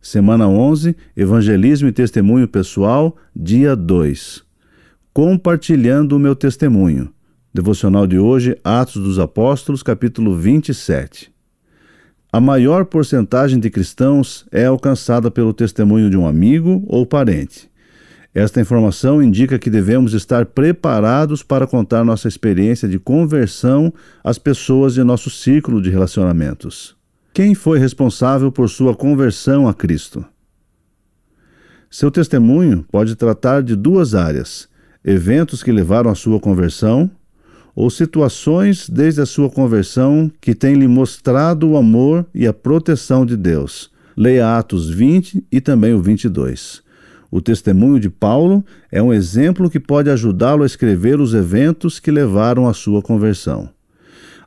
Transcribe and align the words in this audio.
Semana 0.00 0.48
11, 0.48 0.96
Evangelismo 1.14 1.86
e 1.86 1.92
Testemunho 1.92 2.48
Pessoal, 2.48 3.14
dia 3.36 3.76
2. 3.76 4.42
Compartilhando 5.12 6.16
o 6.16 6.18
meu 6.18 6.34
testemunho. 6.34 7.12
Devocional 7.52 8.06
de 8.06 8.18
hoje, 8.18 8.56
Atos 8.64 8.94
dos 8.94 9.18
Apóstolos, 9.18 9.82
capítulo 9.82 10.34
27. 10.34 11.30
A 12.32 12.40
maior 12.40 12.86
porcentagem 12.86 13.60
de 13.60 13.68
cristãos 13.68 14.46
é 14.50 14.64
alcançada 14.64 15.30
pelo 15.30 15.52
testemunho 15.52 16.08
de 16.08 16.16
um 16.16 16.26
amigo 16.26 16.82
ou 16.86 17.04
parente. 17.04 17.70
Esta 18.34 18.58
informação 18.58 19.22
indica 19.22 19.58
que 19.58 19.68
devemos 19.68 20.14
estar 20.14 20.46
preparados 20.46 21.42
para 21.42 21.66
contar 21.66 22.04
nossa 22.04 22.26
experiência 22.26 22.88
de 22.88 22.98
conversão 22.98 23.92
às 24.24 24.38
pessoas 24.38 24.94
de 24.94 25.04
nosso 25.04 25.28
círculo 25.28 25.82
de 25.82 25.90
relacionamentos. 25.90 26.98
Quem 27.42 27.54
foi 27.54 27.78
responsável 27.78 28.52
por 28.52 28.68
sua 28.68 28.94
conversão 28.94 29.66
a 29.66 29.72
Cristo? 29.72 30.22
Seu 31.90 32.10
testemunho 32.10 32.84
pode 32.92 33.16
tratar 33.16 33.62
de 33.62 33.74
duas 33.74 34.14
áreas: 34.14 34.68
eventos 35.02 35.62
que 35.62 35.72
levaram 35.72 36.10
à 36.10 36.14
sua 36.14 36.38
conversão 36.38 37.10
ou 37.74 37.88
situações 37.88 38.90
desde 38.90 39.22
a 39.22 39.24
sua 39.24 39.48
conversão 39.48 40.30
que 40.38 40.54
têm 40.54 40.74
lhe 40.74 40.86
mostrado 40.86 41.66
o 41.66 41.78
amor 41.78 42.26
e 42.34 42.46
a 42.46 42.52
proteção 42.52 43.24
de 43.24 43.38
Deus. 43.38 43.90
Leia 44.14 44.58
Atos 44.58 44.90
20 44.90 45.42
e 45.50 45.62
também 45.62 45.94
o 45.94 46.02
22. 46.02 46.82
O 47.30 47.40
testemunho 47.40 47.98
de 47.98 48.10
Paulo 48.10 48.62
é 48.92 49.02
um 49.02 49.14
exemplo 49.14 49.70
que 49.70 49.80
pode 49.80 50.10
ajudá-lo 50.10 50.62
a 50.62 50.66
escrever 50.66 51.18
os 51.18 51.32
eventos 51.32 51.98
que 51.98 52.10
levaram 52.10 52.68
à 52.68 52.74
sua 52.74 53.00
conversão. 53.00 53.70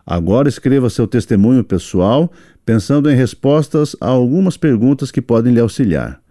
Agora 0.06 0.50
escreva 0.50 0.90
seu 0.90 1.08
testemunho 1.08 1.64
pessoal, 1.64 2.32
pensando 2.66 3.10
em 3.10 3.16
respostas 3.16 3.96
a 4.02 4.08
algumas 4.08 4.58
perguntas 4.58 5.12
que 5.12 5.22
podem 5.22 5.54
lhe 5.54 5.60
auxiliar. 5.60 6.22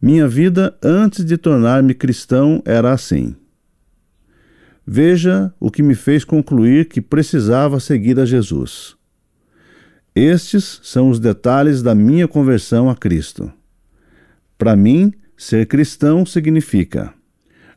Minha 0.00 0.26
vida 0.26 0.76
antes 0.82 1.24
de 1.24 1.36
tornar-me 1.36 1.94
cristão 1.94 2.62
era 2.64 2.92
assim. 2.92 3.34
Veja 4.86 5.52
o 5.60 5.70
que 5.70 5.82
me 5.82 5.94
fez 5.94 6.24
concluir 6.24 6.88
que 6.88 7.00
precisava 7.00 7.78
seguir 7.78 8.18
a 8.18 8.24
Jesus. 8.24 8.96
Estes 10.14 10.80
são 10.82 11.08
os 11.08 11.20
detalhes 11.20 11.82
da 11.82 11.94
minha 11.94 12.26
conversão 12.26 12.90
a 12.90 12.96
Cristo. 12.96 13.52
Para 14.58 14.74
mim, 14.74 15.12
ser 15.36 15.66
cristão 15.66 16.26
significa. 16.26 17.14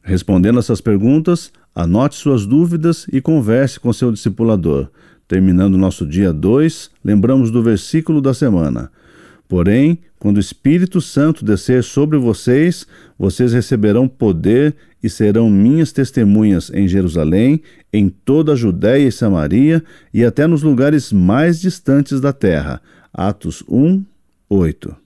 Respondendo 0.02 0.60
essas 0.60 0.82
perguntas, 0.82 1.52
anote 1.76 2.16
suas 2.16 2.46
dúvidas 2.46 3.06
e 3.12 3.22
converse 3.22 3.80
com 3.80 3.94
seu 3.94 4.12
discipulador. 4.12 4.90
Terminando 5.28 5.78
nosso 5.78 6.06
dia 6.06 6.34
2, 6.34 6.92
lembramos 7.04 7.50
do 7.50 7.64
versículo 7.64 8.22
da 8.22 8.34
semana. 8.34 8.92
Porém, 9.48 10.00
quando 10.18 10.38
o 10.38 10.40
Espírito 10.40 11.00
Santo 11.02 11.46
descer 11.46 11.84
sobre 11.84 12.18
vocês, 12.18 12.88
vocês 13.20 13.54
receberão 13.54 14.08
poder 14.08 14.76
e 15.04 15.10
serão 15.10 15.50
minhas 15.50 15.92
testemunhas 15.92 16.72
em 16.74 16.88
Jerusalém, 16.88 17.62
em 17.92 18.10
toda 18.10 18.54
a 18.54 18.56
Judéia 18.56 19.08
e 19.08 19.12
Samaria 19.12 19.84
e 20.14 20.24
até 20.24 20.48
nos 20.48 20.64
lugares 20.64 21.12
mais 21.12 21.60
distantes 21.60 22.22
da 22.22 22.32
terra. 22.32 22.82
Atos 23.14 23.64
1, 23.68 24.04
8. 24.50 25.03